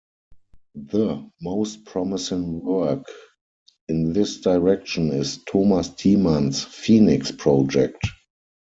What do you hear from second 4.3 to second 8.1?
direction is Thomas Thiemann's Phoenix Project.